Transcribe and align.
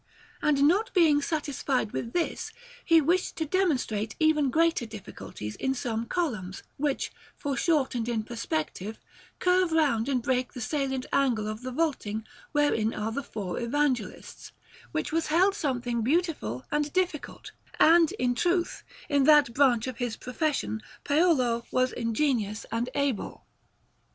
And 0.41 0.63
not 0.67 0.91
being 0.95 1.21
satisfied 1.21 1.91
with 1.91 2.11
this, 2.11 2.51
he 2.83 3.01
wished 3.01 3.35
to 3.35 3.45
demonstrate 3.45 4.15
even 4.19 4.49
greater 4.49 4.87
difficulties 4.87 5.55
in 5.57 5.75
some 5.75 6.07
columns, 6.07 6.63
which, 6.77 7.11
foreshortened 7.37 8.09
in 8.09 8.23
perspective, 8.23 8.97
curve 9.37 9.71
round 9.71 10.09
and 10.09 10.23
break 10.23 10.53
the 10.53 10.59
salient 10.59 11.05
angle 11.13 11.47
of 11.47 11.61
the 11.61 11.69
vaulting 11.71 12.25
wherein 12.51 12.95
are 12.95 13.11
the 13.11 13.21
four 13.21 13.59
Evangelists; 13.59 14.51
which 14.91 15.11
was 15.11 15.27
held 15.27 15.53
something 15.53 16.01
beautiful 16.01 16.65
and 16.71 16.91
difficult, 16.93 17.51
and, 17.79 18.11
in 18.13 18.33
truth, 18.33 18.81
in 19.07 19.25
that 19.25 19.53
branch 19.53 19.85
of 19.85 19.97
his 19.97 20.17
profession 20.17 20.81
Paolo 21.03 21.67
was 21.69 21.91
ingenious 21.91 22.65
and 22.71 22.89
able. 22.95 23.45